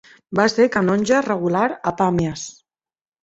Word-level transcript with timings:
Va 0.37 0.45
ser 0.53 0.65
canonge 0.75 1.19
regular 1.27 1.67
a 1.91 1.93
Pàmies. 2.01 2.47